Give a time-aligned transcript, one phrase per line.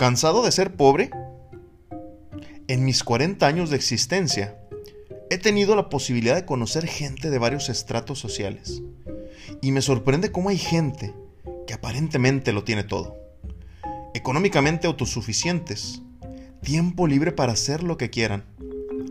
[0.00, 1.10] ¿Cansado de ser pobre?
[2.68, 4.58] En mis 40 años de existencia,
[5.28, 8.80] he tenido la posibilidad de conocer gente de varios estratos sociales.
[9.60, 11.12] Y me sorprende cómo hay gente
[11.66, 13.14] que aparentemente lo tiene todo.
[14.14, 16.00] Económicamente autosuficientes,
[16.62, 18.46] tiempo libre para hacer lo que quieran,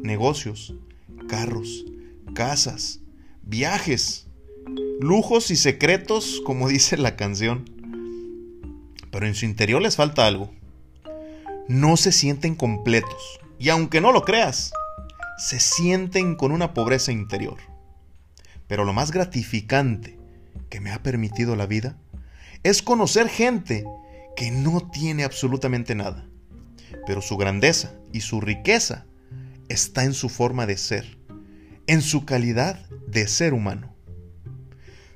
[0.02, 0.74] negocios,
[1.28, 1.86] carros,
[2.34, 3.02] casas,
[3.44, 4.26] viajes,
[5.00, 7.70] lujos y secretos, como dice la canción.
[9.12, 10.58] Pero en su interior les falta algo.
[11.70, 13.40] No se sienten completos.
[13.60, 14.74] Y aunque no lo creas,
[15.38, 17.58] se sienten con una pobreza interior.
[18.68, 20.18] Pero lo más gratificante
[20.72, 21.96] que me ha permitido la vida
[22.64, 23.86] es conocer gente
[24.36, 26.26] que no tiene absolutamente nada.
[27.06, 29.06] Pero su grandeza y su riqueza
[29.68, 31.20] está en su forma de ser,
[31.86, 33.94] en su calidad de ser humano.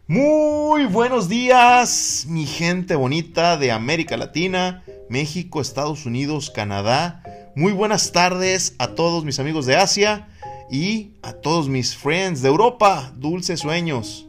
[0.05, 4.82] Muy buenos días, mi gente bonita de América Latina,
[5.13, 7.21] México, Estados Unidos, Canadá.
[7.55, 10.27] Muy buenas tardes a todos mis amigos de Asia
[10.71, 13.13] y a todos mis friends de Europa.
[13.15, 14.27] Dulces sueños.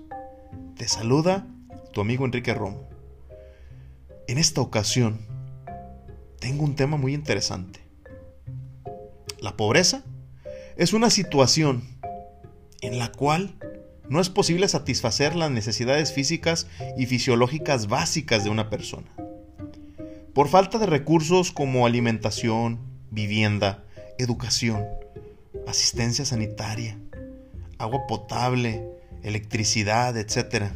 [0.77, 1.47] Te saluda
[1.95, 2.87] tu amigo Enrique Romo.
[4.29, 5.21] En esta ocasión
[6.39, 7.81] tengo un tema muy interesante.
[9.41, 10.05] La pobreza
[10.77, 11.83] es una situación
[12.83, 13.57] en la cual
[14.11, 16.67] no es posible satisfacer las necesidades físicas
[16.99, 19.24] y fisiológicas básicas de una persona.
[20.35, 22.81] Por falta de recursos como alimentación,
[23.13, 23.85] vivienda,
[24.19, 24.85] educación,
[25.69, 26.99] asistencia sanitaria,
[27.79, 28.85] agua potable,
[29.23, 30.73] electricidad, etc.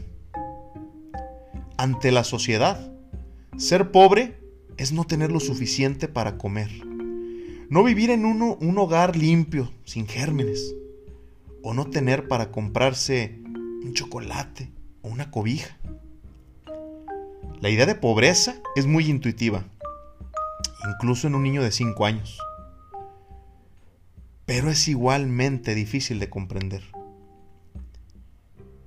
[1.76, 2.92] Ante la sociedad,
[3.56, 4.38] ser pobre
[4.76, 6.70] es no tener lo suficiente para comer,
[7.68, 10.72] no vivir en un hogar limpio, sin gérmenes,
[11.64, 14.70] o no tener para comprarse un chocolate
[15.02, 15.76] o una cobija.
[17.60, 19.64] La idea de pobreza es muy intuitiva,
[20.88, 22.38] incluso en un niño de 5 años,
[24.46, 26.82] pero es igualmente difícil de comprender.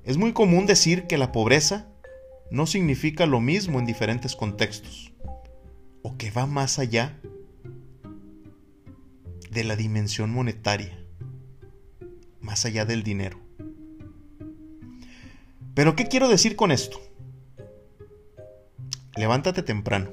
[0.04, 1.88] Es muy común decir que la pobreza
[2.50, 5.14] no significa lo mismo en diferentes contextos,
[6.02, 7.20] o que va más allá
[9.52, 11.02] de la dimensión monetaria
[12.42, 13.40] más allá del dinero.
[15.74, 17.00] Pero ¿qué quiero decir con esto?
[19.16, 20.12] Levántate temprano.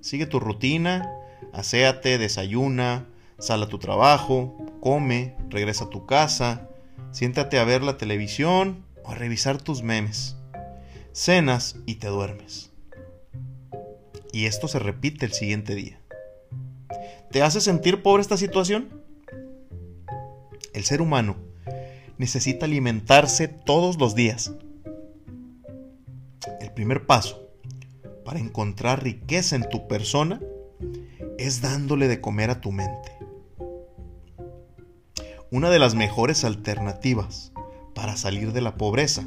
[0.00, 1.10] Sigue tu rutina,
[1.52, 3.06] aséate, desayuna,
[3.38, 6.68] sal a tu trabajo, come, regresa a tu casa,
[7.10, 10.36] siéntate a ver la televisión o a revisar tus memes.
[11.12, 12.70] Cenas y te duermes.
[14.32, 16.00] Y esto se repite el siguiente día.
[17.30, 18.98] ¿Te hace sentir pobre esta situación?
[20.78, 21.36] el ser humano
[22.18, 24.52] necesita alimentarse todos los días.
[26.60, 27.47] El primer paso
[28.28, 30.38] para encontrar riqueza en tu persona
[31.38, 33.10] es dándole de comer a tu mente.
[35.50, 37.52] Una de las mejores alternativas
[37.94, 39.24] para salir de la pobreza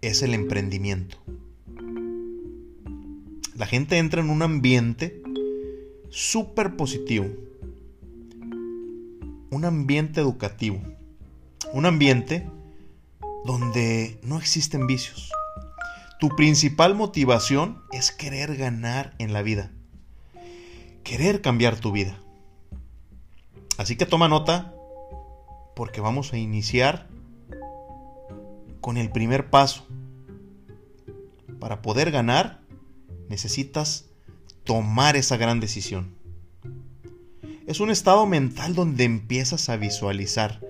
[0.00, 1.18] es el emprendimiento.
[3.54, 5.22] La gente entra en un ambiente
[6.10, 7.28] súper positivo,
[9.52, 10.80] un ambiente educativo,
[11.72, 12.44] un ambiente
[13.44, 15.30] donde no existen vicios.
[16.22, 19.72] Tu principal motivación es querer ganar en la vida,
[21.02, 22.16] querer cambiar tu vida.
[23.76, 24.72] Así que toma nota
[25.74, 27.08] porque vamos a iniciar
[28.80, 29.84] con el primer paso.
[31.58, 32.60] Para poder ganar
[33.28, 34.04] necesitas
[34.62, 36.14] tomar esa gran decisión
[37.66, 40.60] es un estado mental donde empiezas a visualizar,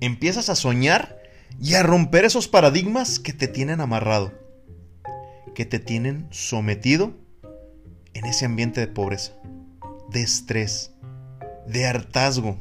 [0.00, 1.20] empiezas a soñar
[1.60, 4.39] y a romper esos paradigmas que te tienen amarrado,
[5.54, 7.14] que te tienen sometido
[8.14, 9.32] en ese ambiente de pobreza,
[10.10, 10.92] de estrés,
[11.66, 12.58] de hartazgo,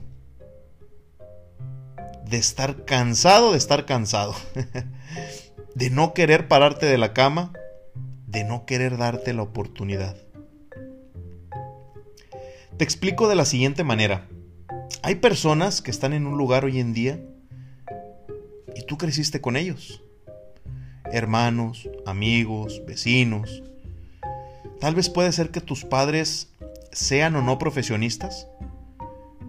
[2.29, 4.35] de estar cansado de estar cansado,
[5.75, 7.53] de no querer pararte de la cama,
[8.28, 10.16] de no querer darte la oportunidad.
[12.78, 14.29] Te explico de la siguiente manera.
[15.02, 17.19] Hay personas que están en un lugar hoy en día
[18.75, 20.03] y tú creciste con ellos.
[21.11, 23.64] Hermanos, amigos, vecinos.
[24.79, 26.50] Tal vez puede ser que tus padres
[26.91, 28.47] sean o no profesionistas,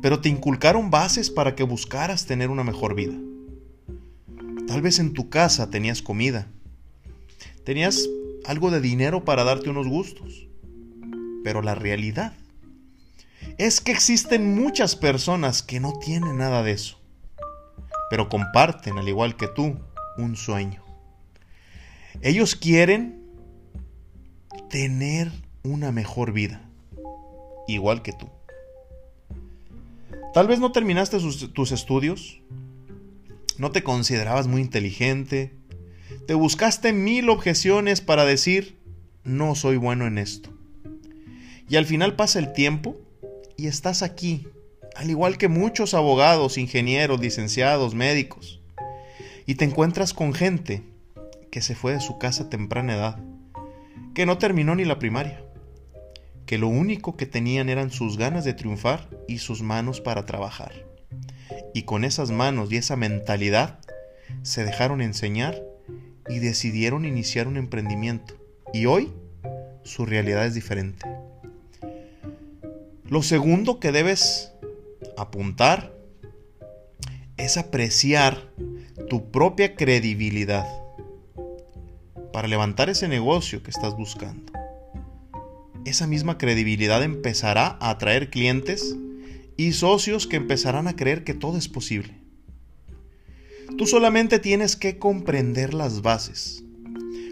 [0.01, 3.15] pero te inculcaron bases para que buscaras tener una mejor vida.
[4.67, 6.47] Tal vez en tu casa tenías comida,
[7.65, 8.09] tenías
[8.47, 10.49] algo de dinero para darte unos gustos,
[11.45, 12.33] pero la realidad
[13.59, 16.99] es que existen muchas personas que no tienen nada de eso,
[18.09, 19.77] pero comparten, al igual que tú,
[20.17, 20.90] un sueño.
[22.23, 23.19] Ellos quieren
[24.69, 25.33] tener
[25.63, 26.69] una mejor vida,
[27.67, 28.29] igual que tú.
[30.35, 32.43] Tal vez no terminaste tus estudios,
[33.57, 35.55] no te considerabas muy inteligente,
[36.27, 38.77] te buscaste mil objeciones para decir,
[39.25, 40.51] no soy bueno en esto.
[41.71, 42.97] Y al final pasa el tiempo
[43.57, 44.47] y estás aquí,
[44.95, 48.61] al igual que muchos abogados, ingenieros, licenciados, médicos.
[49.47, 50.83] Y te encuentras con gente
[51.51, 53.19] que se fue de su casa a temprana edad,
[54.15, 55.43] que no terminó ni la primaria,
[56.47, 60.73] que lo único que tenían eran sus ganas de triunfar y sus manos para trabajar.
[61.75, 63.79] Y con esas manos y esa mentalidad
[64.43, 65.63] se dejaron enseñar
[66.29, 68.35] y decidieron iniciar un emprendimiento.
[68.73, 69.13] Y hoy
[69.83, 71.07] su realidad es diferente.
[73.05, 74.53] Lo segundo que debes
[75.17, 75.93] apuntar
[77.37, 78.53] es apreciar
[79.09, 80.80] tu propia credibilidad
[82.33, 84.53] para levantar ese negocio que estás buscando.
[85.85, 88.97] Esa misma credibilidad empezará a atraer clientes
[89.57, 92.15] y socios que empezarán a creer que todo es posible.
[93.79, 96.63] Tú solamente tienes que comprender las bases.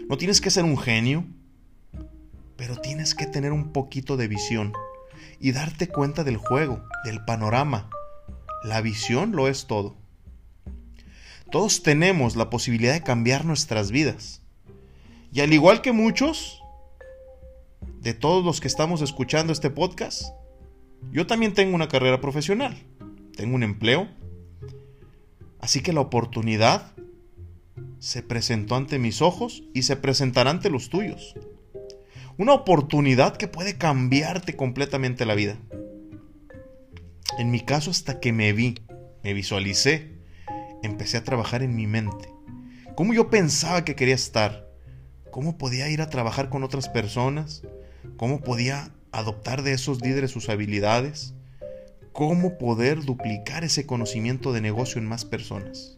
[0.09, 1.25] No tienes que ser un genio,
[2.55, 4.73] pero tienes que tener un poquito de visión
[5.39, 7.89] y darte cuenta del juego, del panorama.
[8.63, 9.95] La visión lo es todo.
[11.51, 14.38] Todos tenemos la posibilidad de cambiar nuestras vidas.
[15.31, 16.61] Y al igual que muchos,
[18.01, 20.23] de todos los que estamos escuchando este podcast,
[21.11, 22.77] yo también tengo una carrera profesional,
[23.35, 24.07] tengo un empleo,
[25.59, 26.93] así que la oportunidad
[27.99, 31.35] se presentó ante mis ojos y se presentará ante los tuyos.
[32.37, 35.57] Una oportunidad que puede cambiarte completamente la vida.
[37.37, 38.75] En mi caso, hasta que me vi,
[39.23, 40.19] me visualicé,
[40.81, 42.29] empecé a trabajar en mi mente.
[42.95, 44.68] Cómo yo pensaba que quería estar.
[45.31, 47.63] Cómo podía ir a trabajar con otras personas.
[48.17, 51.33] Cómo podía adoptar de esos líderes sus habilidades.
[52.11, 55.97] Cómo poder duplicar ese conocimiento de negocio en más personas.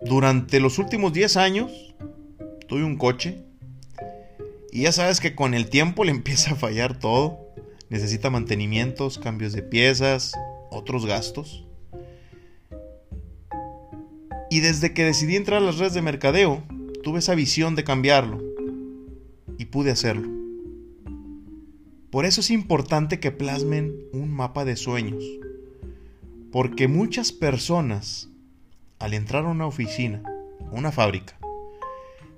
[0.00, 1.94] Durante los últimos 10 años,
[2.68, 3.42] tuve un coche
[4.70, 7.38] y ya sabes que con el tiempo le empieza a fallar todo.
[7.88, 10.32] Necesita mantenimientos, cambios de piezas,
[10.70, 11.63] otros gastos.
[14.54, 16.62] Y desde que decidí entrar a las redes de mercadeo,
[17.02, 18.40] tuve esa visión de cambiarlo.
[19.58, 20.28] Y pude hacerlo.
[22.12, 25.24] Por eso es importante que plasmen un mapa de sueños.
[26.52, 28.28] Porque muchas personas,
[29.00, 30.22] al entrar a una oficina,
[30.70, 31.36] una fábrica,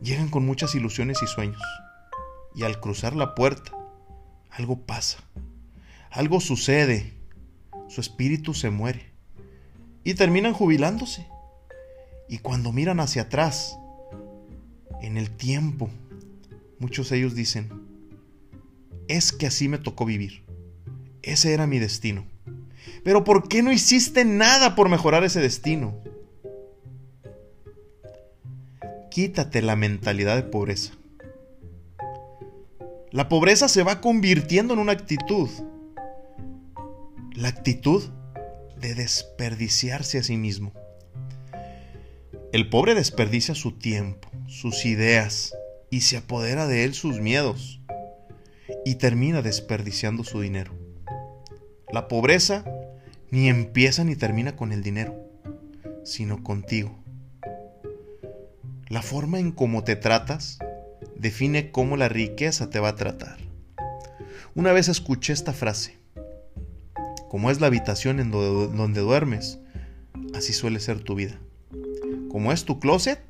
[0.00, 1.60] llegan con muchas ilusiones y sueños
[2.54, 3.72] y al cruzar la puerta,
[4.48, 5.18] algo pasa,
[6.10, 7.12] algo sucede,
[7.88, 9.04] su espíritu se muere
[10.02, 11.26] y terminan jubilándose.
[12.28, 13.78] Y cuando miran hacia atrás,
[15.00, 15.90] en el tiempo,
[16.78, 17.70] muchos de ellos dicen,
[19.08, 20.42] es que así me tocó vivir,
[21.22, 22.24] ese era mi destino.
[23.04, 25.94] Pero ¿por qué no hiciste nada por mejorar ese destino?
[29.10, 30.92] Quítate la mentalidad de pobreza.
[33.12, 35.48] La pobreza se va convirtiendo en una actitud.
[37.34, 38.02] La actitud
[38.78, 40.72] de desperdiciarse a sí mismo.
[42.56, 45.54] El pobre desperdicia su tiempo, sus ideas
[45.90, 47.82] y se apodera de él sus miedos
[48.82, 50.72] y termina desperdiciando su dinero.
[51.92, 52.64] La pobreza
[53.30, 55.14] ni empieza ni termina con el dinero,
[56.02, 56.98] sino contigo.
[58.88, 60.58] La forma en cómo te tratas
[61.14, 63.36] define cómo la riqueza te va a tratar.
[64.54, 65.98] Una vez escuché esta frase,
[67.28, 69.58] como es la habitación en donde, duermes,
[70.32, 71.38] así suele ser tu vida.
[72.30, 73.20] Como es tu closet,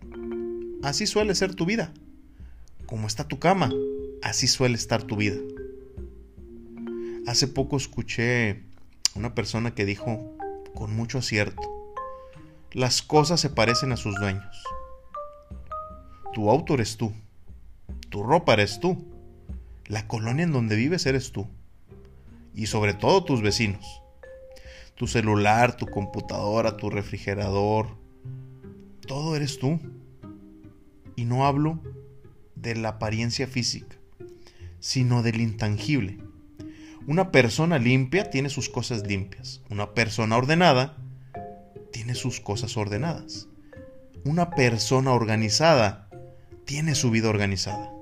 [0.83, 1.93] así suele ser tu vida.
[2.87, 3.71] Como está tu cama,
[4.23, 5.37] así suele estar tu vida.
[7.27, 8.63] Hace poco escuché
[9.15, 10.37] una persona que dijo
[10.75, 11.63] con mucho acierto,
[12.73, 14.63] las cosas se parecen a sus dueños.
[16.35, 17.13] Tu auto eres tú.
[18.11, 19.05] Tu ropa eres tú.
[19.87, 21.49] La colonia en donde vives eres tú.
[22.55, 24.03] Y sobre todo tus vecinos.
[24.95, 27.89] Tu celular, tu computadora, tu refrigerador.
[29.07, 29.81] Todo eres tú.
[31.15, 31.81] Y no hablo
[32.55, 33.97] de la apariencia física,
[34.81, 36.19] sino del intangible.
[37.07, 39.63] Una persona limpia tiene sus cosas limpias.
[39.71, 40.99] Una persona ordenada
[41.93, 43.49] tiene sus cosas ordenadas.
[44.25, 46.11] Una persona organizada
[46.65, 47.93] tiene su vida organizada.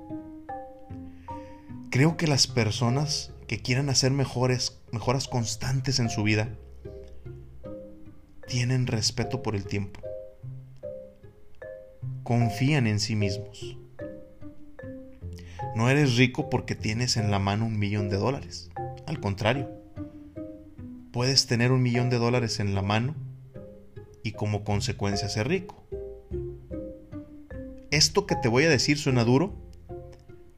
[1.91, 6.57] Creo que las personas que quieran hacer mejores, mejoras constantes en su vida,
[8.47, 10.04] tienen respeto por el tiempo.
[12.25, 13.77] Confían en sí mismos.
[15.75, 18.71] no eres rico porque tienes en la mano un millón de dólares.
[19.05, 19.69] Al contrario,
[21.11, 23.13] puedes tener un millón de dólares en la mano
[24.23, 25.85] y como consecuencia ser rico.
[27.91, 29.53] Esto que te voy a decir suena duro,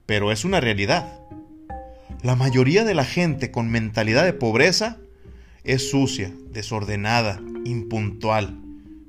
[0.05, 1.19] pero es una realidad.
[2.23, 4.99] La mayoría de la gente con mentalidad de pobreza
[5.65, 8.57] es sucia, desordenada, impuntual,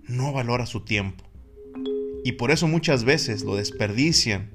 [0.08, 1.27] no valora su tiempo.
[2.28, 4.50] Y por eso muchas veces lo desperdician,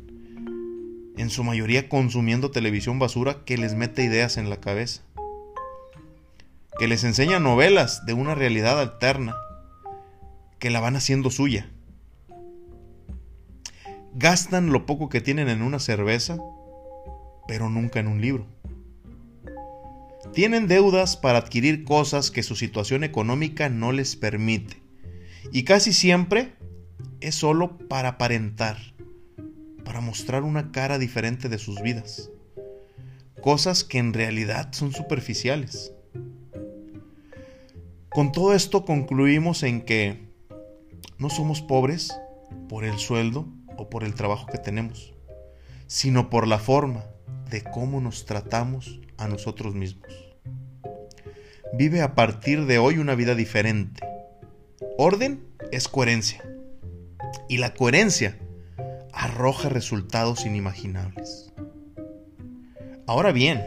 [1.18, 5.02] en su mayoría consumiendo televisión basura que les mete ideas en la cabeza,
[6.78, 9.36] que les enseña novelas de una realidad alterna,
[10.60, 11.68] que la van haciendo suya.
[14.14, 16.38] Gastan lo poco que tienen en una cerveza,
[17.48, 18.46] pero nunca en un libro.
[20.32, 24.80] Tienen deudas para adquirir cosas que su situación económica no les permite.
[25.52, 26.54] Y casi siempre
[27.24, 28.78] es solo para aparentar,
[29.86, 32.30] para mostrar una cara diferente de sus vidas.
[33.42, 35.94] Cosas que en realidad son superficiales.
[38.10, 40.30] Con todo esto concluimos en que
[41.18, 42.14] no somos pobres
[42.68, 45.14] por el sueldo o por el trabajo que tenemos,
[45.88, 47.06] sino por la forma
[47.50, 50.08] de cómo nos tratamos a nosotros mismos.
[51.74, 54.06] Vive a partir de hoy una vida diferente.
[54.98, 56.44] Orden es coherencia.
[57.50, 58.38] Y la coherencia
[59.12, 61.54] arroja resultados inimaginables.
[63.06, 63.62] Ahora bien,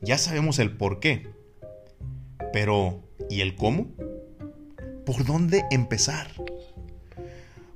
[0.00, 1.28] ya sabemos el por qué.
[2.52, 3.88] Pero, ¿y el cómo?
[5.04, 6.28] ¿Por dónde empezar?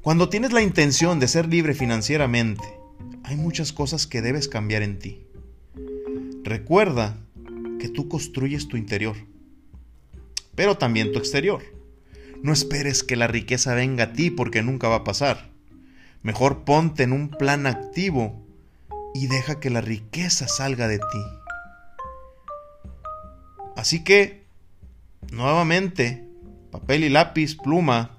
[0.00, 2.64] Cuando tienes la intención de ser libre financieramente,
[3.23, 5.26] hay muchas cosas que debes cambiar en ti.
[6.43, 7.19] Recuerda
[7.78, 9.16] que tú construyes tu interior,
[10.54, 11.62] pero también tu exterior.
[12.45, 15.49] No esperes que la riqueza venga a ti porque nunca va a pasar.
[16.23, 18.45] Mejor ponte en un plan activo
[19.15, 21.25] y deja que la riqueza salga de ti.
[23.77, 24.45] Así que,
[25.33, 26.29] nuevamente,
[26.71, 28.19] papel y lápiz, pluma,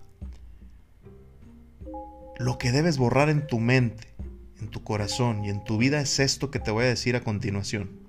[2.40, 4.08] lo que debes borrar en tu mente,
[4.60, 7.22] en tu corazón y en tu vida es esto que te voy a decir a
[7.22, 8.05] continuación.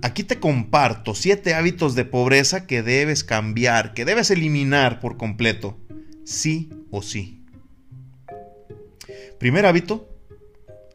[0.00, 5.78] Aquí te comparto siete hábitos de pobreza que debes cambiar, que debes eliminar por completo,
[6.24, 7.44] sí o sí.
[9.38, 10.08] Primer hábito,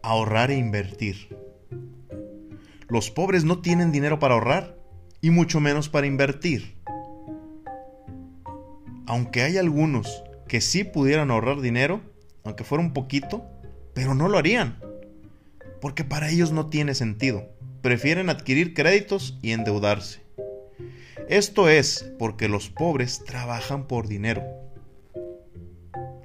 [0.01, 1.37] ahorrar e invertir.
[2.87, 4.79] Los pobres no tienen dinero para ahorrar
[5.21, 6.77] y mucho menos para invertir.
[9.05, 12.01] Aunque hay algunos que sí pudieran ahorrar dinero,
[12.43, 13.45] aunque fuera un poquito,
[13.93, 14.79] pero no lo harían,
[15.81, 17.56] porque para ellos no tiene sentido.
[17.81, 20.21] Prefieren adquirir créditos y endeudarse.
[21.29, 24.43] Esto es porque los pobres trabajan por dinero.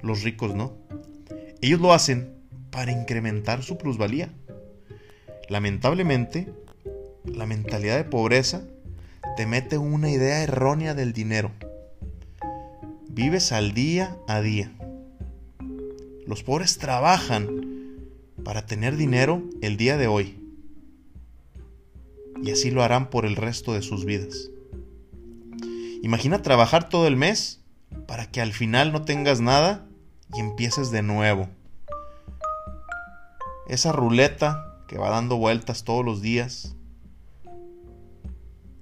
[0.01, 0.77] Los ricos no.
[1.61, 2.33] Ellos lo hacen
[2.71, 4.29] para incrementar su plusvalía.
[5.49, 6.51] Lamentablemente,
[7.25, 8.63] la mentalidad de pobreza
[9.35, 11.51] te mete una idea errónea del dinero.
[13.09, 14.71] Vives al día a día.
[16.25, 17.63] Los pobres trabajan
[18.43, 20.42] para tener dinero el día de hoy.
[22.43, 24.49] Y así lo harán por el resto de sus vidas.
[26.03, 27.61] Imagina trabajar todo el mes
[28.05, 29.87] para que al final no tengas nada
[30.35, 31.47] y empieces de nuevo.
[33.67, 36.75] Esa ruleta que va dando vueltas todos los días,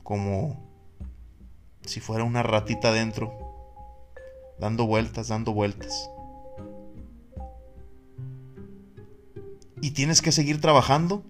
[0.02, 0.68] como
[1.86, 3.32] si fuera una ratita dentro,
[4.60, 6.10] dando vueltas, dando vueltas.
[9.82, 11.24] y tienes que seguir trabajando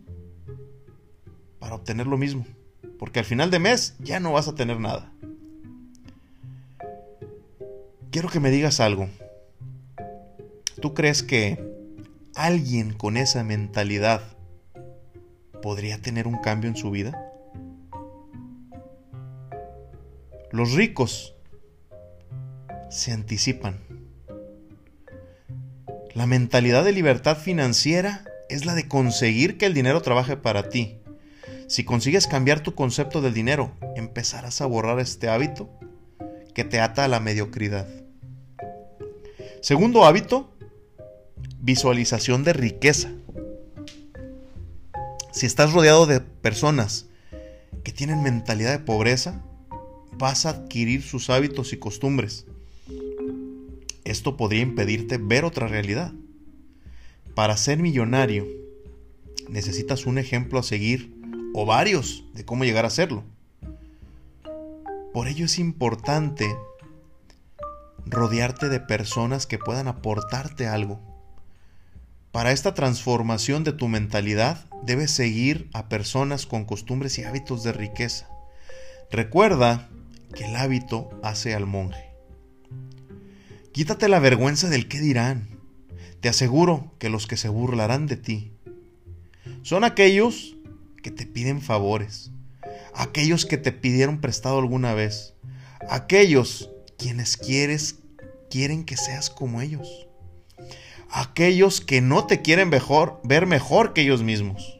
[1.62, 2.46] para obtener lo mismo.
[3.00, 5.10] Porque al final de mes ya no vas a tener nada.
[8.10, 9.08] Quiero que me digas algo.
[10.82, 11.64] ¿Tú crees que
[12.36, 14.22] alguien con esa mentalidad
[15.62, 17.32] podría tener un cambio en su vida?
[20.50, 21.36] Los ricos
[22.90, 23.80] se anticipan.
[26.14, 31.01] La mentalidad de libertad financiera es la de conseguir que el dinero trabaje para ti.
[31.72, 35.70] Si consigues cambiar tu concepto del dinero, empezarás a borrar este hábito
[36.54, 37.88] que te ata a la mediocridad.
[39.62, 40.54] Segundo hábito,
[41.62, 43.14] visualización de riqueza.
[45.32, 47.06] Si estás rodeado de personas
[47.86, 49.42] que tienen mentalidad de pobreza,
[50.12, 52.48] vas a adquirir sus hábitos y costumbres.
[54.04, 56.12] Esto podría impedirte ver otra realidad.
[57.34, 58.46] Para ser millonario,
[59.48, 61.21] necesitas un ejemplo a seguir
[61.54, 63.24] o varios de cómo llegar a serlo.
[65.14, 66.56] Por ello es importante
[68.06, 71.00] rodearte de personas que puedan aportarte algo.
[72.32, 77.74] Para esta transformación de tu mentalidad debes seguir a personas con costumbres y hábitos de
[77.74, 78.30] riqueza.
[79.12, 79.90] Recuerda
[80.34, 82.10] que el hábito hace al monje.
[83.74, 85.60] Quítate la vergüenza del qué dirán.
[86.22, 88.52] Te aseguro que los que se burlarán de ti
[89.64, 90.56] son aquellos
[91.02, 92.32] que te piden favores,
[92.94, 95.34] aquellos que te pidieron prestado alguna vez,
[95.90, 98.00] aquellos quienes quieres
[98.50, 100.08] quieren que seas como ellos,
[101.10, 104.80] aquellos que no te quieren mejor, ver mejor que ellos mismos.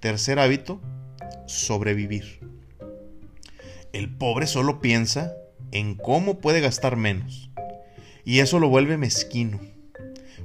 [0.00, 0.80] Tercer hábito,
[1.46, 2.40] sobrevivir.
[3.92, 5.34] El pobre solo piensa
[5.72, 7.50] en cómo puede gastar menos.
[8.24, 9.60] Y eso lo vuelve mezquino.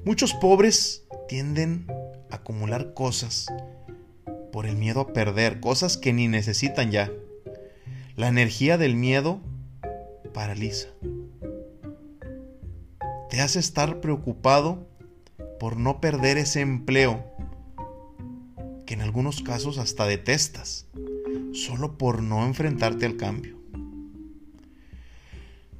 [0.04, 1.88] Muchos pobres tienden
[2.36, 3.48] acumular cosas
[4.52, 7.12] por el miedo a perder, cosas que ni necesitan ya.
[8.16, 9.42] La energía del miedo
[10.34, 10.88] paraliza.
[13.30, 14.88] Te hace estar preocupado
[15.60, 17.26] por no perder ese empleo
[18.86, 20.86] que en algunos casos hasta detestas,
[21.54, 23.58] solo por no enfrentarte al cambio.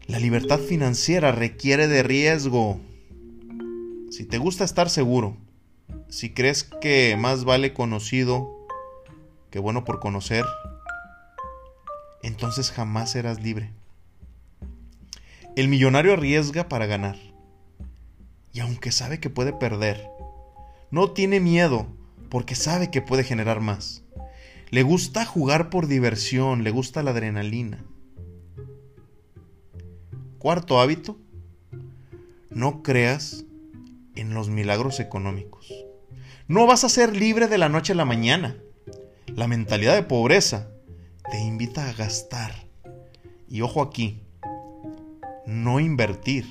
[0.08, 2.80] La libertad financiera requiere de riesgo.
[4.12, 5.38] Si te gusta estar seguro,
[6.10, 8.68] si crees que más vale conocido
[9.50, 10.46] que bueno por conocer,
[12.22, 13.72] entonces jamás serás libre.
[15.56, 17.18] El millonario arriesga para ganar.
[18.52, 20.10] Y aunque sabe que puede perder,
[20.92, 21.88] no tiene miedo
[22.30, 24.04] porque sabe que puede generar más.
[24.72, 27.86] Le gusta jugar por diversión, le gusta la adrenalina.
[30.40, 31.18] Cuarto hábito,
[32.50, 33.46] no creas
[34.16, 35.85] en los milagros económicos.
[36.48, 38.56] No vas a ser libre de la noche a la mañana.
[39.26, 40.68] La mentalidad de pobreza
[41.32, 42.52] te invita a gastar.
[43.50, 44.22] Y ojo aquí,
[45.48, 46.46] no invertir.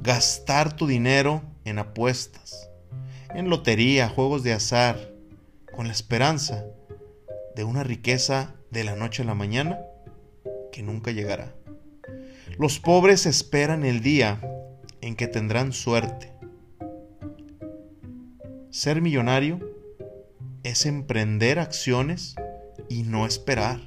[0.00, 2.70] Gastar tu dinero en apuestas,
[3.34, 5.12] en lotería, juegos de azar,
[5.74, 6.64] con la esperanza
[7.54, 9.78] de una riqueza de la noche a la mañana
[10.72, 11.54] que nunca llegará.
[12.58, 14.40] Los pobres esperan el día
[15.02, 16.35] en que tendrán suerte.
[18.76, 19.58] Ser millonario
[20.62, 22.34] es emprender acciones
[22.90, 23.80] y no esperar.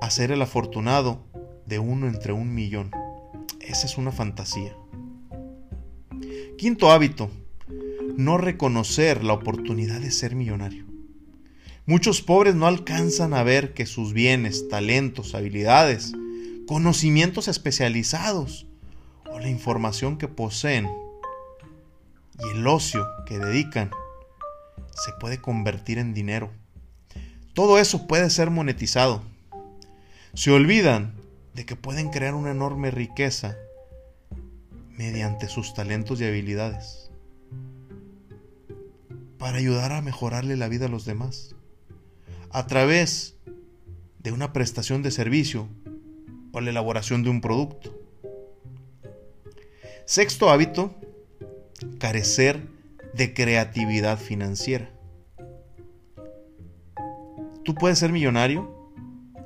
[0.00, 1.26] Hacer el afortunado
[1.66, 2.90] de uno entre un millón.
[3.60, 4.74] Esa es una fantasía.
[6.56, 7.30] Quinto hábito,
[8.16, 10.86] no reconocer la oportunidad de ser millonario.
[11.84, 16.14] Muchos pobres no alcanzan a ver que sus bienes, talentos, habilidades,
[16.66, 18.66] conocimientos especializados
[19.30, 20.88] o la información que poseen
[22.38, 23.90] y el ocio que dedican
[24.90, 26.50] se puede convertir en dinero.
[27.54, 29.22] Todo eso puede ser monetizado.
[30.34, 31.14] Se olvidan
[31.54, 33.56] de que pueden crear una enorme riqueza
[34.90, 37.10] mediante sus talentos y habilidades
[39.38, 41.54] para ayudar a mejorarle la vida a los demás
[42.50, 43.36] a través
[44.18, 45.68] de una prestación de servicio
[46.52, 47.94] o la elaboración de un producto.
[50.06, 50.94] Sexto hábito,
[51.98, 52.68] carecer
[53.14, 54.90] de creatividad financiera.
[57.64, 58.92] Tú puedes ser millonario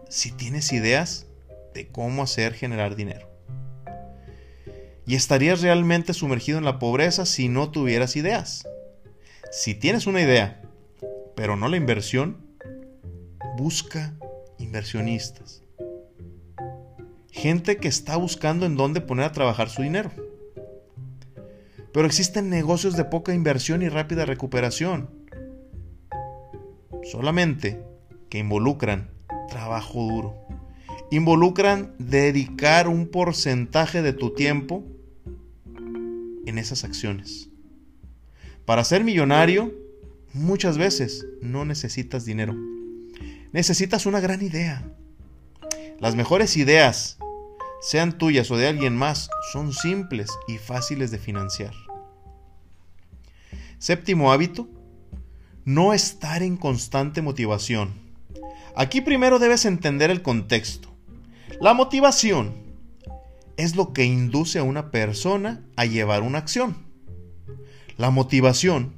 [0.08, 1.26] si tienes ideas
[1.74, 3.30] de cómo hacer generar dinero.
[5.06, 8.68] Y estarías realmente sumergido en la pobreza si no tuvieras ideas.
[9.50, 10.62] Si tienes una idea,
[11.34, 12.46] pero no la inversión,
[13.56, 14.14] busca
[14.58, 15.62] inversionistas.
[17.30, 20.10] Gente que está buscando en dónde poner a trabajar su dinero.
[21.92, 25.10] Pero existen negocios de poca inversión y rápida recuperación.
[27.02, 27.82] Solamente
[28.28, 29.10] que involucran
[29.48, 30.50] trabajo duro
[31.10, 34.84] involucran dedicar un porcentaje de tu tiempo
[36.46, 37.48] en esas acciones.
[38.64, 39.74] Para ser millonario,
[40.32, 42.54] muchas veces no necesitas dinero.
[43.52, 44.88] Necesitas una gran idea.
[45.98, 47.18] Las mejores ideas,
[47.80, 51.74] sean tuyas o de alguien más, son simples y fáciles de financiar.
[53.78, 54.68] Séptimo hábito,
[55.64, 57.92] no estar en constante motivación.
[58.76, 60.88] Aquí primero debes entender el contexto.
[61.60, 62.54] La motivación
[63.56, 66.76] es lo que induce a una persona a llevar una acción.
[67.96, 68.94] La motivación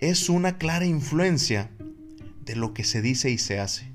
[0.00, 1.70] es una clara influencia
[2.44, 3.92] de lo que se dice y se hace.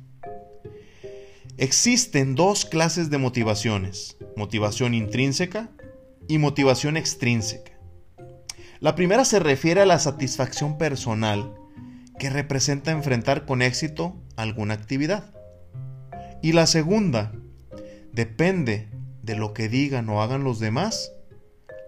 [1.58, 5.70] Existen dos clases de motivaciones, motivación intrínseca
[6.28, 7.74] y motivación extrínseca.
[8.80, 11.54] La primera se refiere a la satisfacción personal
[12.18, 15.32] que representa enfrentar con éxito alguna actividad.
[16.42, 17.32] Y la segunda
[18.12, 18.90] depende
[19.22, 21.12] de lo que digan o hagan los demás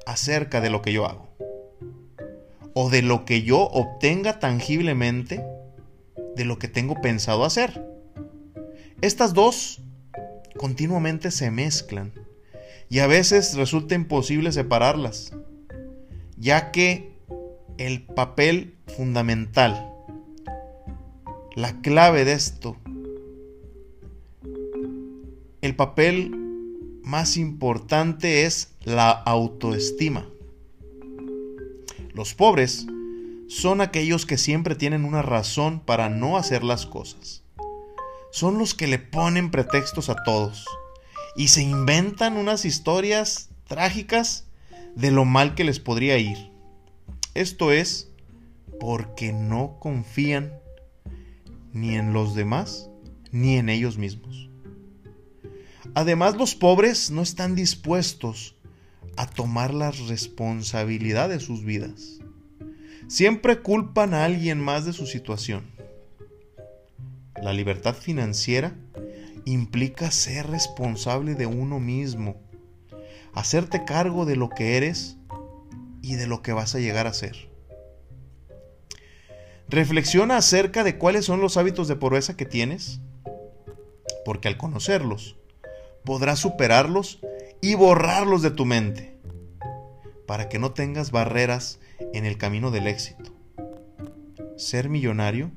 [0.06, 1.28] acerca de lo que yo hago.
[2.76, 5.44] O de lo que yo obtenga tangiblemente
[6.36, 7.95] de lo que tengo pensado hacer.
[9.02, 9.82] Estas dos
[10.58, 12.14] continuamente se mezclan
[12.90, 15.34] y a veces resulta imposible separarlas,
[16.38, 17.14] ya que
[17.78, 19.92] el papel fundamental,
[21.56, 22.78] la clave de esto,
[25.62, 26.32] el papel
[27.04, 30.28] más importante es la autoestima.
[32.14, 32.88] Los pobres
[33.48, 37.45] son aquellos que siempre tienen una razón para no hacer las cosas.
[38.36, 40.66] Son los que le ponen pretextos a todos
[41.38, 44.44] y se inventan unas historias trágicas
[44.94, 46.52] de lo mal que les podría ir.
[47.34, 48.10] Esto es
[48.78, 50.52] porque no confían
[51.72, 52.90] ni en los demás
[53.32, 54.50] ni en ellos mismos.
[55.94, 58.58] Además, los pobres no están dispuestos
[59.16, 62.20] a tomar la responsabilidad de sus vidas.
[63.08, 65.75] Siempre culpan a alguien más de su situación.
[67.42, 68.74] La libertad financiera
[69.44, 72.42] implica ser responsable de uno mismo,
[73.34, 75.18] hacerte cargo de lo que eres
[76.02, 77.50] y de lo que vas a llegar a ser.
[79.68, 83.02] Reflexiona acerca de cuáles son los hábitos de pobreza que tienes,
[84.24, 85.38] porque al conocerlos,
[86.04, 87.20] podrás superarlos
[87.62, 89.18] y borrarlos de tu mente,
[90.26, 91.80] para que no tengas barreras
[92.14, 93.34] en el camino del éxito.
[94.56, 95.52] Ser millonario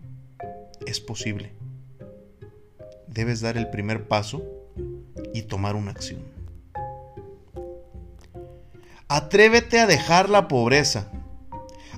[0.86, 1.57] es posible
[3.18, 4.44] debes dar el primer paso
[5.34, 6.20] y tomar una acción.
[9.08, 11.10] Atrévete a dejar la pobreza.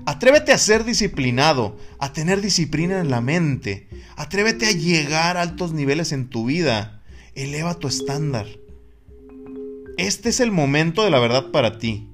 [0.06, 3.86] Atrévete a ser disciplinado, a tener disciplina en la mente.
[4.16, 7.02] Atrévete a llegar a altos niveles en tu vida.
[7.34, 8.46] Eleva tu estándar.
[9.98, 12.08] Este es el momento de la verdad para ti.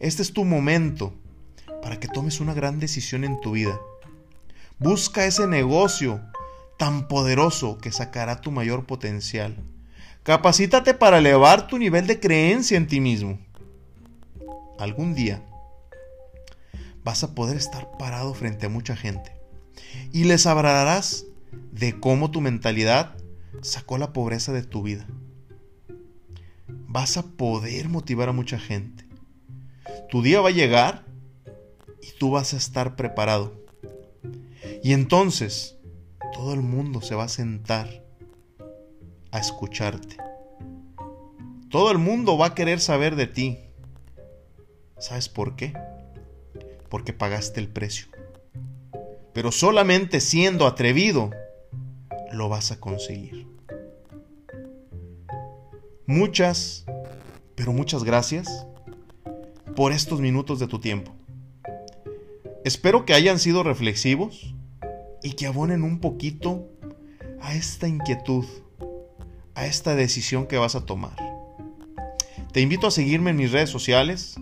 [0.00, 1.14] Este es tu momento
[1.80, 3.80] para que tomes una gran decisión en tu vida.
[4.78, 6.20] Busca ese negocio
[6.80, 9.54] tan poderoso que sacará tu mayor potencial.
[10.22, 13.38] Capacítate para elevar tu nivel de creencia en ti mismo.
[14.78, 15.44] Algún día
[17.04, 19.36] vas a poder estar parado frente a mucha gente
[20.10, 21.26] y les hablarás
[21.70, 23.14] de cómo tu mentalidad
[23.60, 25.06] sacó la pobreza de tu vida.
[26.86, 29.04] Vas a poder motivar a mucha gente.
[30.08, 31.04] Tu día va a llegar
[32.00, 33.52] y tú vas a estar preparado.
[34.82, 35.76] Y entonces
[36.32, 38.04] todo el mundo se va a sentar
[39.30, 40.16] a escucharte.
[41.68, 43.58] Todo el mundo va a querer saber de ti.
[44.98, 45.72] ¿Sabes por qué?
[46.88, 48.06] Porque pagaste el precio.
[49.32, 51.30] Pero solamente siendo atrevido
[52.32, 53.46] lo vas a conseguir.
[56.06, 56.84] Muchas,
[57.54, 58.66] pero muchas gracias
[59.76, 61.12] por estos minutos de tu tiempo.
[62.64, 64.54] Espero que hayan sido reflexivos
[65.22, 66.68] y que abonen un poquito
[67.40, 68.44] a esta inquietud,
[69.54, 71.16] a esta decisión que vas a tomar.
[72.52, 74.36] Te invito a seguirme en mis redes sociales,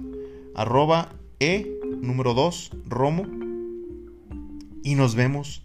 [0.55, 1.67] arroba e
[2.01, 3.27] número 2 romo,
[4.83, 5.63] y nos vemos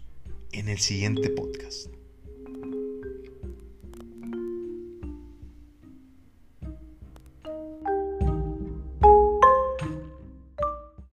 [0.52, 1.93] en el siguiente podcast.